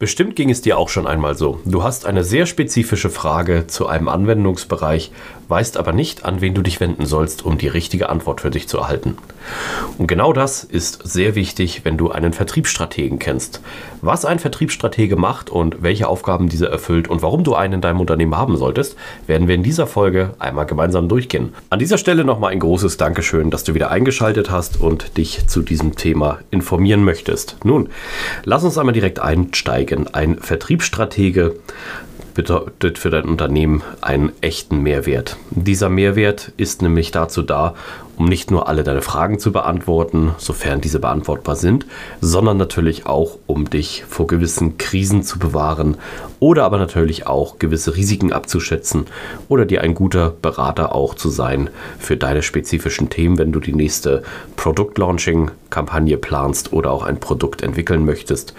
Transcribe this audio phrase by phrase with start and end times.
[0.00, 1.58] Bestimmt ging es dir auch schon einmal so.
[1.64, 5.10] Du hast eine sehr spezifische Frage zu einem Anwendungsbereich,
[5.48, 8.68] weißt aber nicht, an wen du dich wenden sollst, um die richtige Antwort für dich
[8.68, 9.16] zu erhalten.
[9.96, 13.60] Und genau das ist sehr wichtig, wenn du einen Vertriebsstrategen kennst.
[14.00, 17.98] Was ein Vertriebsstratege macht und welche Aufgaben dieser erfüllt und warum du einen in deinem
[17.98, 18.94] Unternehmen haben solltest,
[19.26, 21.54] werden wir in dieser Folge einmal gemeinsam durchgehen.
[21.70, 25.62] An dieser Stelle nochmal ein großes Dankeschön, dass du wieder eingeschaltet hast und dich zu
[25.62, 27.56] diesem Thema informieren möchtest.
[27.64, 27.88] Nun,
[28.44, 30.14] lass uns einmal direkt einsteigen einsteigen.
[30.14, 31.56] Ein Vertriebsstratege
[32.34, 35.36] bedeutet für dein Unternehmen einen echten Mehrwert.
[35.50, 37.74] Dieser Mehrwert ist nämlich dazu da,
[38.18, 41.86] um nicht nur alle deine Fragen zu beantworten, sofern diese beantwortbar sind,
[42.20, 45.96] sondern natürlich auch, um dich vor gewissen Krisen zu bewahren
[46.40, 49.06] oder aber natürlich auch gewisse Risiken abzuschätzen
[49.48, 53.72] oder dir ein guter Berater auch zu sein für deine spezifischen Themen, wenn du die
[53.72, 54.22] nächste
[54.56, 58.54] Produktlaunching-Kampagne planst oder auch ein Produkt entwickeln möchtest.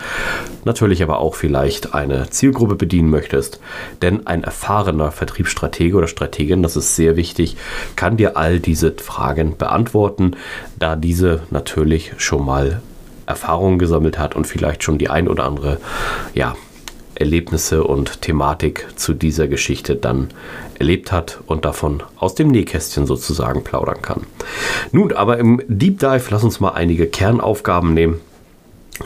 [0.63, 3.59] Natürlich aber auch vielleicht eine Zielgruppe bedienen möchtest,
[4.01, 7.57] denn ein erfahrener Vertriebsstratege oder Strategin, das ist sehr wichtig,
[7.95, 10.35] kann dir all diese Fragen beantworten,
[10.77, 12.81] da diese natürlich schon mal
[13.25, 15.77] Erfahrungen gesammelt hat und vielleicht schon die ein oder andere
[16.33, 16.55] ja,
[17.15, 20.29] Erlebnisse und Thematik zu dieser Geschichte dann
[20.79, 24.21] erlebt hat und davon aus dem Nähkästchen sozusagen plaudern kann.
[24.91, 28.21] Nun, aber im Deep Dive lass uns mal einige Kernaufgaben nehmen.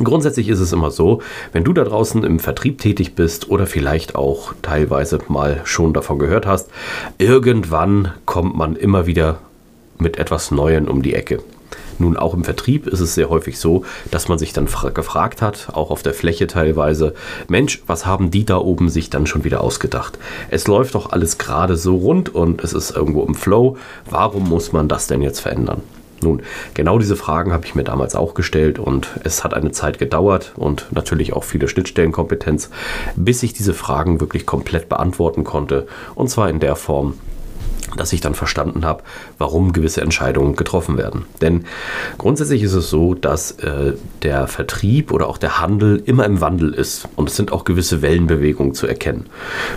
[0.02, 1.22] Grundsätzlich ist es immer so,
[1.52, 6.18] wenn du da draußen im Vertrieb tätig bist oder vielleicht auch teilweise mal schon davon
[6.18, 6.70] gehört hast,
[7.20, 9.40] irgendwann kommt man immer wieder
[10.04, 11.40] mit etwas Neuem um die Ecke.
[12.00, 15.70] Nun, auch im Vertrieb ist es sehr häufig so, dass man sich dann gefragt hat,
[15.74, 17.14] auch auf der Fläche teilweise,
[17.48, 20.18] Mensch, was haben die da oben sich dann schon wieder ausgedacht?
[20.50, 23.78] Es läuft doch alles gerade so rund und es ist irgendwo im Flow.
[24.10, 25.82] Warum muss man das denn jetzt verändern?
[26.22, 26.42] Nun,
[26.74, 30.54] genau diese Fragen habe ich mir damals auch gestellt und es hat eine Zeit gedauert
[30.56, 32.70] und natürlich auch viele Schnittstellenkompetenz,
[33.18, 35.86] bis ich diese Fragen wirklich komplett beantworten konnte
[36.16, 37.16] und zwar in der Form,
[37.98, 39.04] dass ich dann verstanden habe,
[39.38, 41.26] warum gewisse Entscheidungen getroffen werden.
[41.42, 41.66] Denn
[42.18, 46.74] grundsätzlich ist es so, dass äh, der Vertrieb oder auch der Handel immer im Wandel
[46.74, 49.28] ist und es sind auch gewisse Wellenbewegungen zu erkennen.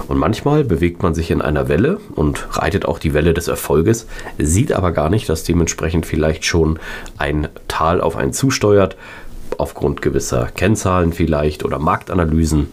[0.09, 4.06] Und manchmal bewegt man sich in einer Welle und reitet auch die Welle des Erfolges,
[4.38, 6.78] sieht aber gar nicht, dass dementsprechend vielleicht schon
[7.19, 8.97] ein Tal auf einen zusteuert,
[9.59, 12.69] aufgrund gewisser Kennzahlen vielleicht oder Marktanalysen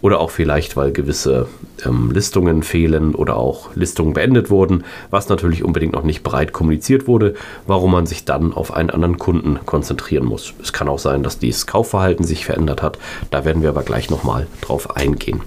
[0.00, 1.46] oder auch vielleicht, weil gewisse
[1.84, 7.06] ähm, Listungen fehlen oder auch Listungen beendet wurden, was natürlich unbedingt noch nicht breit kommuniziert
[7.06, 7.34] wurde,
[7.66, 10.54] warum man sich dann auf einen anderen Kunden konzentrieren muss.
[10.62, 12.98] Es kann auch sein, dass dieses Kaufverhalten sich verändert hat.
[13.30, 15.42] Da werden wir aber gleich nochmal drauf eingehen.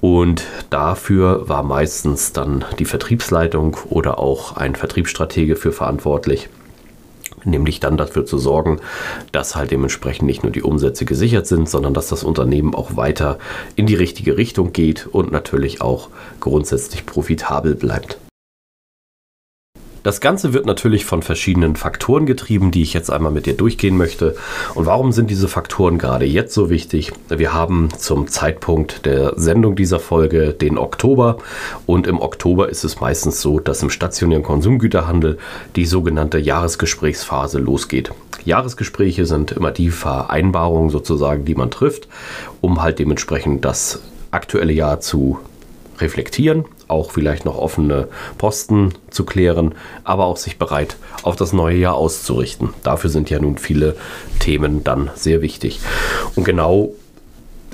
[0.00, 6.48] Und dafür war meistens dann die Vertriebsleitung oder auch ein Vertriebsstratege für verantwortlich
[7.50, 8.80] nämlich dann dafür zu sorgen,
[9.32, 13.38] dass halt dementsprechend nicht nur die Umsätze gesichert sind, sondern dass das Unternehmen auch weiter
[13.76, 16.08] in die richtige Richtung geht und natürlich auch
[16.40, 18.18] grundsätzlich profitabel bleibt.
[20.02, 23.96] Das Ganze wird natürlich von verschiedenen Faktoren getrieben, die ich jetzt einmal mit dir durchgehen
[23.96, 24.36] möchte.
[24.74, 27.12] Und warum sind diese Faktoren gerade jetzt so wichtig?
[27.28, 31.38] Wir haben zum Zeitpunkt der Sendung dieser Folge den Oktober
[31.86, 35.38] und im Oktober ist es meistens so, dass im stationären Konsumgüterhandel
[35.74, 38.12] die sogenannte Jahresgesprächsphase losgeht.
[38.44, 42.08] Jahresgespräche sind immer die Vereinbarungen sozusagen, die man trifft,
[42.60, 44.00] um halt dementsprechend das
[44.30, 45.38] aktuelle Jahr zu
[45.98, 51.76] reflektieren, auch vielleicht noch offene Posten zu klären, aber auch sich bereit auf das neue
[51.76, 52.70] Jahr auszurichten.
[52.82, 53.96] Dafür sind ja nun viele
[54.40, 55.80] Themen dann sehr wichtig.
[56.34, 56.92] Und genau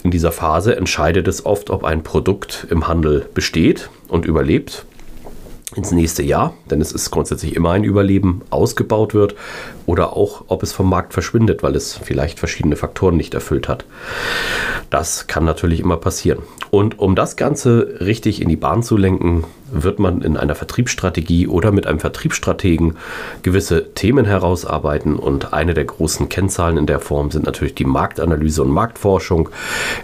[0.03, 4.85] in dieser Phase entscheidet es oft, ob ein Produkt im Handel besteht und überlebt
[5.77, 9.35] ins nächste Jahr, denn es ist grundsätzlich immer ein Überleben, ausgebaut wird
[9.87, 13.85] oder auch, ob es vom Markt verschwindet, weil es vielleicht verschiedene Faktoren nicht erfüllt hat.
[14.91, 16.41] Das kann natürlich immer passieren.
[16.71, 21.47] Und um das Ganze richtig in die Bahn zu lenken, wird man in einer Vertriebsstrategie
[21.47, 22.97] oder mit einem Vertriebsstrategen
[23.43, 25.17] gewisse Themen herausarbeiten.
[25.17, 29.49] Und eine der großen Kennzahlen in der Form sind natürlich die Marktanalyse und Marktforschung.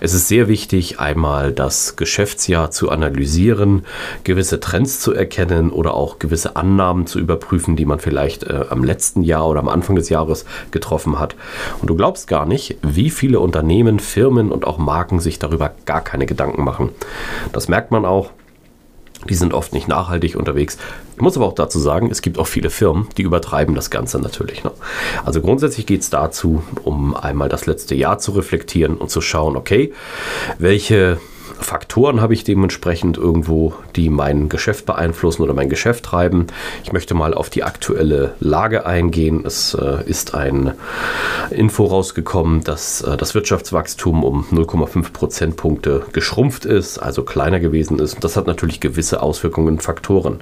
[0.01, 3.85] Es ist sehr wichtig, einmal das Geschäftsjahr zu analysieren,
[4.25, 8.83] gewisse Trends zu erkennen oder auch gewisse Annahmen zu überprüfen, die man vielleicht äh, am
[8.85, 11.37] letzten Jahr oder am Anfang des Jahres getroffen hat.
[11.81, 16.03] Und du glaubst gar nicht, wie viele Unternehmen, Firmen und auch Marken sich darüber gar
[16.03, 16.91] keine Gedanken machen.
[17.53, 18.31] Das merkt man auch
[19.29, 20.79] Die sind oft nicht nachhaltig unterwegs.
[21.17, 24.19] Ich muss aber auch dazu sagen, es gibt auch viele Firmen, die übertreiben das Ganze
[24.19, 24.65] natürlich.
[24.65, 24.73] Ne?
[25.25, 29.57] Also grundsätzlich geht es dazu, um einmal das letzte Jahr zu reflektieren und zu schauen,
[29.57, 29.93] okay,
[30.59, 31.19] welche
[31.61, 36.47] Faktoren habe ich dementsprechend irgendwo, die mein Geschäft beeinflussen oder mein Geschäft treiben.
[36.85, 39.45] Ich möchte mal auf die aktuelle Lage eingehen.
[39.45, 40.73] Es äh, ist ein
[41.51, 48.23] Info rausgekommen, dass äh, das Wirtschaftswachstum um 0,5 Prozentpunkte geschrumpft ist, also kleiner gewesen ist.
[48.25, 50.41] Das hat natürlich gewisse Auswirkungen und Faktoren.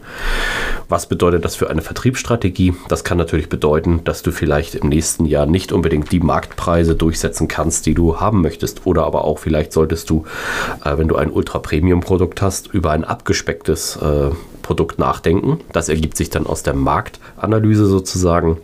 [0.88, 2.74] Was bedeutet das für eine Vertriebsstrategie?
[2.88, 7.48] Das kann natürlich bedeuten, dass du vielleicht im nächsten Jahr nicht unbedingt die Marktpreise durchsetzen
[7.48, 8.86] kannst, die du haben möchtest.
[8.86, 10.24] Oder aber auch vielleicht solltest du,
[10.84, 14.30] äh, wenn du ein Ultra-Premium-Produkt hast, über ein abgespecktes äh,
[14.62, 15.60] Produkt nachdenken.
[15.72, 18.58] Das ergibt sich dann aus der Marktanalyse sozusagen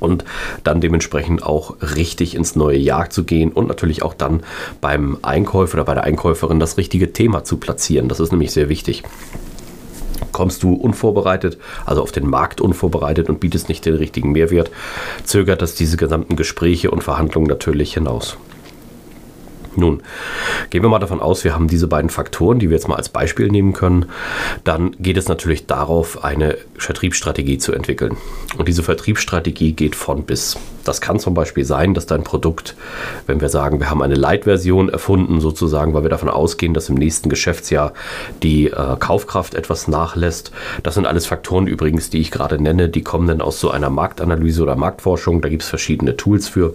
[0.00, 0.24] und
[0.64, 4.42] dann dementsprechend auch richtig ins neue Jahr zu gehen und natürlich auch dann
[4.80, 8.08] beim Einkäufer oder bei der Einkäuferin das richtige Thema zu platzieren.
[8.08, 9.02] Das ist nämlich sehr wichtig.
[10.32, 14.70] Kommst du unvorbereitet, also auf den Markt unvorbereitet und bietest nicht den richtigen Mehrwert,
[15.24, 18.36] zögert das diese gesamten Gespräche und Verhandlungen natürlich hinaus.
[19.76, 20.02] Nun,
[20.70, 23.08] gehen wir mal davon aus, wir haben diese beiden Faktoren, die wir jetzt mal als
[23.08, 24.06] Beispiel nehmen können.
[24.64, 28.16] Dann geht es natürlich darauf, eine Vertriebsstrategie zu entwickeln.
[28.58, 30.56] Und diese Vertriebsstrategie geht von bis.
[30.84, 32.74] Das kann zum Beispiel sein, dass dein Produkt,
[33.26, 36.96] wenn wir sagen, wir haben eine Light-Version erfunden, sozusagen, weil wir davon ausgehen, dass im
[36.96, 37.92] nächsten Geschäftsjahr
[38.42, 40.52] die äh, Kaufkraft etwas nachlässt.
[40.82, 43.90] Das sind alles Faktoren übrigens, die ich gerade nenne, die kommen dann aus so einer
[43.90, 45.42] Marktanalyse oder Marktforschung.
[45.42, 46.74] Da gibt es verschiedene Tools für.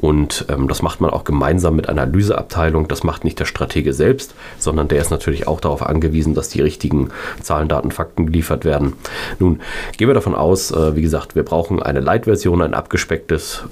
[0.00, 2.88] Und ähm, das macht man auch gemeinsam mit Analyseabteilung.
[2.88, 6.60] Das macht nicht der Stratege selbst, sondern der ist natürlich auch darauf angewiesen, dass die
[6.60, 7.10] richtigen
[7.42, 8.94] Zahlen, Daten, Fakten geliefert werden.
[9.38, 9.60] Nun,
[9.96, 13.23] gehen wir davon aus, äh, wie gesagt, wir brauchen eine Light-Version, ein abgespecktes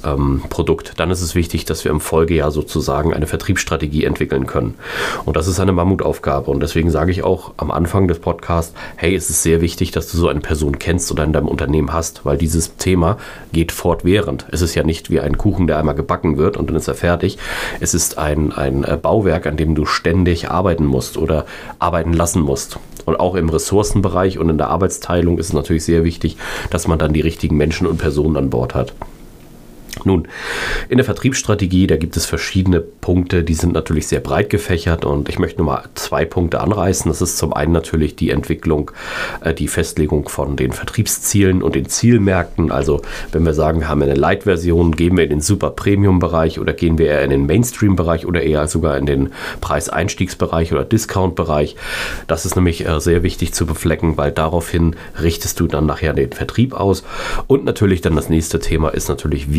[0.04, 0.94] ähm, Produkt.
[0.98, 4.74] Dann ist es wichtig, dass wir im Folgejahr sozusagen eine Vertriebsstrategie entwickeln können.
[5.24, 6.50] Und das ist eine Mammutaufgabe.
[6.50, 10.10] Und deswegen sage ich auch am Anfang des Podcasts, hey, es ist sehr wichtig, dass
[10.10, 13.18] du so eine Person kennst oder in deinem Unternehmen hast, weil dieses Thema
[13.52, 14.46] geht fortwährend.
[14.50, 16.94] Es ist ja nicht wie ein Kuchen, der einmal gebacken wird und dann ist er
[16.94, 17.38] fertig.
[17.80, 21.46] Es ist ein ein, ein äh, Bauwerk, an dem du ständig arbeiten musst oder
[21.78, 22.78] arbeiten lassen musst.
[23.04, 26.36] Und auch im Ressourcenbereich und in der Arbeitsteilung ist es natürlich sehr wichtig,
[26.70, 28.94] dass man dann die richtigen Menschen und Personen an Bord hat.
[30.04, 30.26] Nun,
[30.88, 35.28] in der Vertriebsstrategie, da gibt es verschiedene Punkte, die sind natürlich sehr breit gefächert und
[35.28, 37.10] ich möchte nur mal zwei Punkte anreißen.
[37.10, 38.90] Das ist zum einen natürlich die Entwicklung,
[39.42, 42.72] äh, die Festlegung von den Vertriebszielen und den Zielmärkten.
[42.72, 43.02] Also
[43.32, 47.06] wenn wir sagen, wir haben eine Light-Version, gehen wir in den Super-Premium-Bereich oder gehen wir
[47.06, 51.76] eher in den Mainstream-Bereich oder eher sogar in den Preiseinstiegsbereich oder Discount-Bereich.
[52.26, 56.32] Das ist nämlich äh, sehr wichtig zu beflecken, weil daraufhin richtest du dann nachher den
[56.32, 57.04] Vertrieb aus.
[57.46, 59.52] Und natürlich dann das nächste Thema ist natürlich,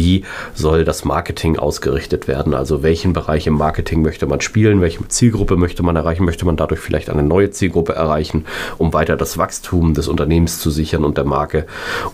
[0.53, 2.53] soll das Marketing ausgerichtet werden?
[2.53, 4.81] Also welchen Bereich im Marketing möchte man spielen?
[4.81, 6.25] Welche Zielgruppe möchte man erreichen?
[6.25, 8.45] Möchte man dadurch vielleicht eine neue Zielgruppe erreichen,
[8.77, 11.65] um weiter das Wachstum des Unternehmens zu sichern und der Marke?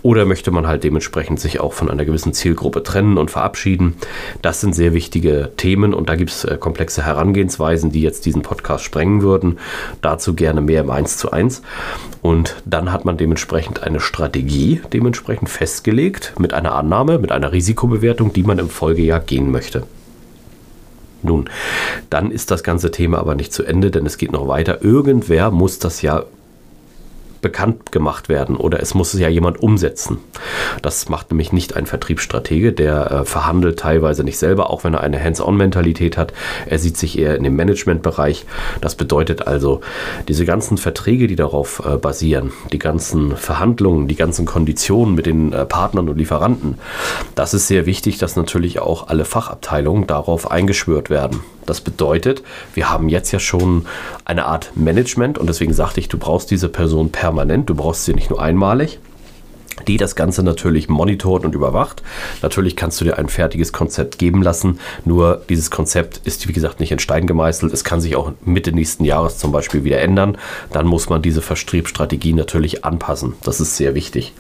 [0.02, 3.96] Oder möchte man halt dementsprechend sich auch von einer gewissen Zielgruppe trennen und verabschieden?
[4.42, 8.42] Das sind sehr wichtige Themen und da gibt es äh, komplexe Herangehensweisen, die jetzt diesen
[8.42, 9.60] Podcast sprengen würden.
[10.02, 11.62] Dazu gerne mehr im 1 zu 1.
[12.22, 17.99] Und dann hat man dementsprechend eine Strategie dementsprechend festgelegt mit einer Annahme, mit einer Risikobewertung,
[18.34, 19.84] die man im Folgejahr gehen möchte.
[21.22, 21.50] Nun,
[22.10, 24.84] dann ist das ganze Thema aber nicht zu Ende, denn es geht noch weiter.
[24.84, 26.24] Irgendwer muss das ja
[27.42, 30.18] bekannt gemacht werden oder es muss es ja jemand umsetzen.
[30.82, 35.02] Das macht nämlich nicht ein Vertriebsstratege, der äh, verhandelt teilweise nicht selber, auch wenn er
[35.02, 36.34] eine Hands-on-Mentalität hat.
[36.66, 38.46] Er sieht sich eher in dem Managementbereich.
[38.82, 39.82] Das bedeutet also,
[40.28, 45.54] diese ganzen Verträge, die darauf äh, basieren, die ganzen Verhandlungen, die ganzen Konditionen mit den
[45.54, 46.78] äh, Partnern und Lieferanten,
[47.36, 51.42] das ist sehr wichtig, dass natürlich auch alle Fachabteilungen darauf eingeschwört werden.
[51.70, 53.86] Das bedeutet, wir haben jetzt ja schon
[54.26, 58.14] eine Art Management und deswegen sagte ich, du brauchst diese Person permanent, du brauchst sie
[58.14, 59.00] nicht nur einmalig
[59.88, 62.04] die das Ganze natürlich monitort und überwacht.
[62.42, 66.80] Natürlich kannst du dir ein fertiges Konzept geben lassen, nur dieses Konzept ist, wie gesagt,
[66.80, 67.74] nicht in Stein gemeißelt.
[67.74, 70.38] Es kann sich auch Mitte nächsten Jahres zum Beispiel wieder ändern.
[70.72, 73.34] Dann muss man diese Vertriebsstrategie natürlich anpassen.
[73.44, 74.34] Das ist sehr wichtig.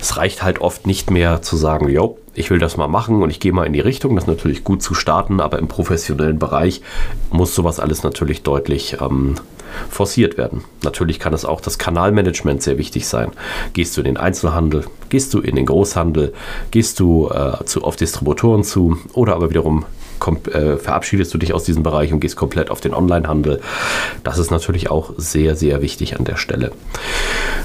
[0.00, 3.30] Es reicht halt oft nicht mehr zu sagen, jo, ich will das mal machen und
[3.30, 4.14] ich gehe mal in die Richtung.
[4.14, 6.82] Das ist natürlich gut zu starten, aber im professionellen Bereich
[7.30, 9.34] muss sowas alles natürlich deutlich ähm,
[9.90, 10.64] forciert werden.
[10.82, 13.32] Natürlich kann es auch das Kanalmanagement sehr wichtig sein.
[13.72, 16.32] Gehst du in den Einzelhandel, gehst du in den Großhandel,
[16.70, 19.84] gehst du äh, zu, auf Distributoren zu oder aber wiederum
[20.52, 23.60] äh, verabschiedest du dich aus diesem Bereich und gehst komplett auf den Onlinehandel.
[24.24, 26.72] Das ist natürlich auch sehr, sehr wichtig an der Stelle.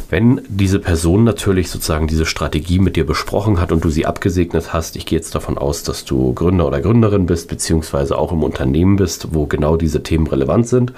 [0.10, 4.72] Wenn diese Person natürlich sozusagen diese Strategie mit dir besprochen hat und du sie abgesegnet
[4.72, 8.43] hast, ich gehe jetzt davon aus, dass du Gründer oder Gründerin bist, beziehungsweise auch im
[8.43, 10.93] Unternehmen bist, wo genau diese Themen relevant sind.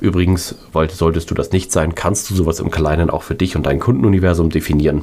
[0.00, 3.66] Übrigens, solltest du das nicht sein, kannst du sowas im Kleinen auch für dich und
[3.66, 5.02] dein Kundenuniversum definieren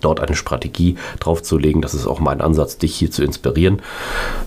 [0.00, 1.82] dort eine Strategie draufzulegen.
[1.82, 3.82] Das ist auch mein Ansatz, dich hier zu inspirieren.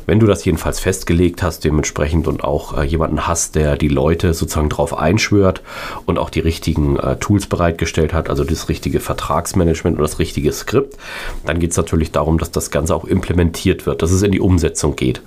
[0.05, 4.33] Wenn du das jedenfalls festgelegt hast, dementsprechend und auch äh, jemanden hast, der die Leute
[4.33, 5.61] sozusagen drauf einschwört
[6.05, 10.51] und auch die richtigen äh, Tools bereitgestellt hat, also das richtige Vertragsmanagement und das richtige
[10.51, 10.97] Skript,
[11.45, 14.39] dann geht es natürlich darum, dass das Ganze auch implementiert wird, dass es in die
[14.39, 15.21] Umsetzung geht.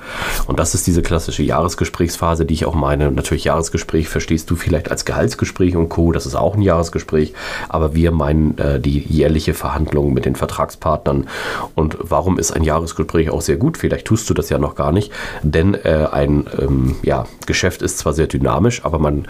[0.47, 3.11] Und das ist diese klassische Jahresgesprächsphase, die ich auch meine.
[3.11, 6.13] Natürlich Jahresgespräch verstehst du vielleicht als Gehaltsgespräch und Co.
[6.13, 7.33] Das ist auch ein Jahresgespräch,
[7.69, 11.29] aber wir meinen äh, die jährliche Verhandlung mit den Vertragspartnern.
[11.77, 13.79] Und warum ist ein Jahresgespräch auch sehr gut?
[13.79, 17.99] Vielleicht tust du das ja noch gar nicht, denn äh, ein ähm, ja, Geschäft ist
[17.99, 19.29] zwar sehr dynamisch, aber man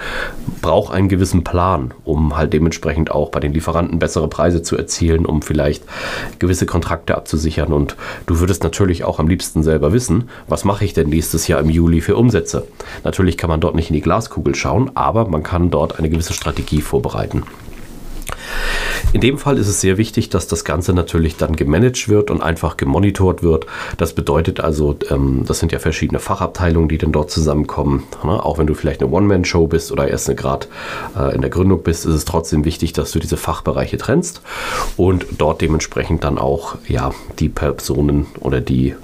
[0.63, 5.27] braucht einen gewissen Plan, um halt dementsprechend auch bei den Lieferanten bessere Preise zu erzielen,
[5.27, 5.85] um vielleicht
[6.39, 7.73] gewisse Kontrakte abzusichern.
[7.73, 11.61] Und du würdest natürlich auch am liebsten selber wissen, was mache ich denn nächstes Jahr
[11.61, 12.67] im Juli für Umsätze.
[13.05, 16.33] Natürlich kann man dort nicht in die Glaskugel schauen, aber man kann dort eine gewisse
[16.33, 17.43] Strategie vorbereiten.
[19.13, 22.43] In dem Fall ist es sehr wichtig, dass das Ganze natürlich dann gemanagt wird und
[22.43, 23.67] einfach gemonitort wird.
[23.97, 28.03] Das bedeutet also, ähm, das sind ja verschiedene Fachabteilungen, die dann dort zusammenkommen.
[28.25, 28.45] Ne?
[28.45, 30.67] Auch wenn du vielleicht eine One-Man-Show bist oder erst gerade
[31.17, 34.43] äh, in der Gründung bist, ist es trotzdem wichtig, dass du diese Fachbereiche trennst
[34.97, 38.97] und dort dementsprechend dann auch ja, die Personen oder die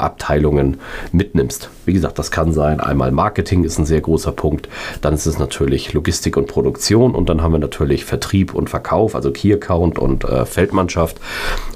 [0.00, 0.78] Abteilungen
[1.12, 1.70] mitnimmst.
[1.84, 4.68] Wie gesagt, das kann sein, einmal Marketing ist ein sehr großer Punkt,
[5.00, 9.14] dann ist es natürlich Logistik und Produktion und dann haben wir natürlich Vertrieb und Verkauf,
[9.14, 11.18] also Key Account und äh, Feldmannschaft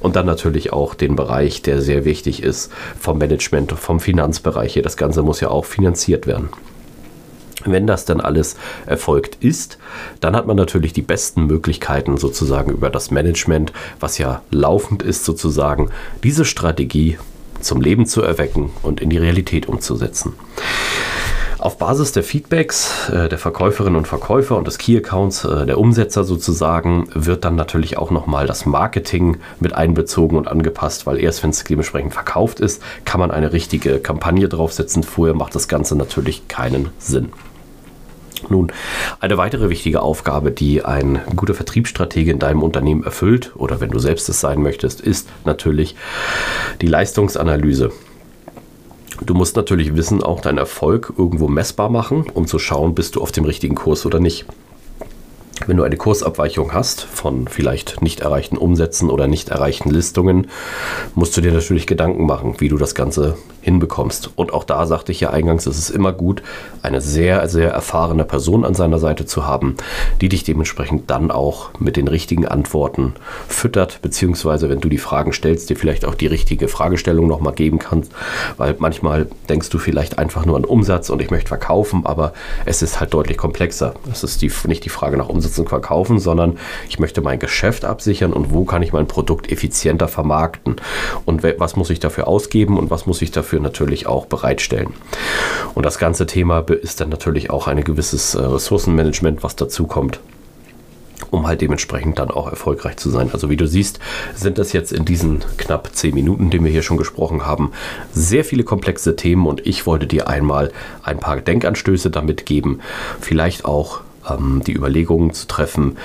[0.01, 4.83] und dann natürlich auch den Bereich, der sehr wichtig ist vom Management, vom Finanzbereich hier.
[4.83, 6.51] Das Ganze muss ja auch finanziert werden.
[7.65, 9.79] Wenn das dann alles erfolgt ist,
[10.21, 15.25] dann hat man natürlich die besten Möglichkeiten sozusagen über das Management, was ja laufend ist
[15.25, 15.91] sozusagen,
[16.25, 17.19] diese Strategie
[17.63, 20.35] zum Leben zu erwecken und in die Realität umzusetzen.
[21.63, 25.79] Auf Basis der Feedbacks äh, der Verkäuferinnen und Verkäufer und des Key Accounts äh, der
[25.79, 31.45] Umsetzer sozusagen wird dann natürlich auch nochmal das Marketing mit einbezogen und angepasst, weil erst
[31.45, 35.05] wenn es dementsprechend verkauft ist, kann man eine richtige Kampagne draufsetzen.
[35.05, 37.29] Vorher macht das Ganze natürlich keinen Sinn.
[38.49, 38.73] Nun,
[39.21, 43.99] eine weitere wichtige Aufgabe, die ein guter Vertriebsstratege in deinem Unternehmen erfüllt, oder wenn du
[43.99, 45.97] selbst es sein möchtest, ist natürlich
[46.81, 47.93] die Leistungsanalyse.
[49.25, 53.23] Du musst natürlich wissen, auch deinen Erfolg irgendwo messbar machen, um zu schauen, bist du
[53.23, 54.47] auf dem richtigen Kurs oder nicht.
[55.67, 60.49] Wenn du eine Kursabweichung hast von vielleicht nicht erreichten Umsätzen oder nicht erreichten Listungen,
[61.15, 64.31] musst du dir natürlich Gedanken machen, wie du das Ganze hinbekommst.
[64.37, 66.43] Und auch da sagte ich ja eingangs, es ist immer gut,
[66.83, 69.77] eine sehr, sehr erfahrene Person an seiner Seite zu haben,
[70.21, 73.15] die dich dementsprechend dann auch mit den richtigen Antworten
[73.49, 77.79] füttert, beziehungsweise wenn du die Fragen stellst, dir vielleicht auch die richtige Fragestellung nochmal geben
[77.79, 78.13] kannst,
[78.57, 82.33] weil manchmal denkst du vielleicht einfach nur an Umsatz und ich möchte verkaufen, aber
[82.67, 83.95] es ist halt deutlich komplexer.
[84.11, 87.85] Es ist die, nicht die Frage nach Umsatz und Verkaufen, sondern ich möchte mein Geschäft
[87.85, 90.77] absichern und wo kann ich mein Produkt effizienter vermarkten
[91.25, 94.95] und was muss ich dafür ausgeben und was muss ich dafür dafür natürlich auch bereitstellen.
[95.75, 100.21] Und das ganze Thema ist dann natürlich auch ein gewisses äh, Ressourcenmanagement, was dazu kommt
[101.31, 103.31] um halt dementsprechend dann auch erfolgreich zu sein.
[103.33, 104.01] Also wie du siehst,
[104.35, 107.71] sind das jetzt in diesen knapp zehn Minuten, die wir hier schon gesprochen haben,
[108.13, 112.81] sehr viele komplexe Themen und ich wollte dir einmal ein paar Denkanstöße damit geben,
[113.21, 115.97] vielleicht auch ähm, die Überlegungen zu treffen,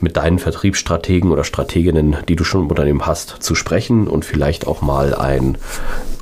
[0.00, 4.66] mit deinen Vertriebsstrategen oder Strateginnen, die du schon im Unternehmen hast, zu sprechen und vielleicht
[4.66, 5.58] auch mal ein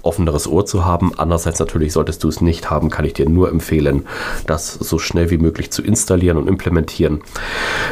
[0.02, 1.12] offeneres Ohr zu haben.
[1.16, 4.06] Andererseits natürlich solltest du es nicht haben, kann ich dir nur empfehlen,
[4.46, 7.20] das so schnell wie möglich zu installieren und implementieren.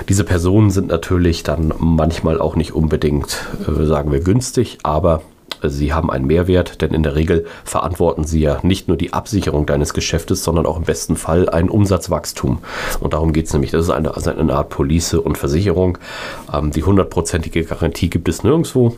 [0.09, 5.23] Diese Personen sind natürlich dann manchmal auch nicht unbedingt, äh, sagen wir, günstig, aber
[5.63, 9.67] Sie haben einen Mehrwert, denn in der Regel verantworten Sie ja nicht nur die Absicherung
[9.67, 12.59] deines Geschäftes, sondern auch im besten Fall ein Umsatzwachstum.
[13.01, 13.71] Und darum geht es nämlich.
[13.71, 15.99] Das ist eine, also eine Art Police und Versicherung.
[16.53, 18.97] Ähm, die hundertprozentige Garantie gibt es nirgendwo.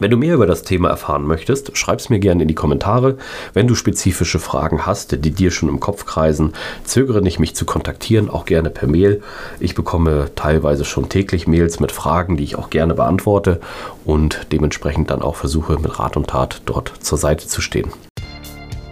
[0.00, 3.18] Wenn du mehr über das Thema erfahren möchtest, schreib es mir gerne in die Kommentare.
[3.52, 6.54] Wenn du spezifische Fragen hast, die dir schon im Kopf kreisen,
[6.84, 9.22] zögere nicht, mich zu kontaktieren, auch gerne per Mail.
[9.60, 13.60] Ich bekomme teilweise schon täglich Mails mit Fragen, die ich auch gerne beantworte
[14.06, 17.92] und dementsprechend dann auch versuche, mit Rat und Tat dort zur Seite zu stehen.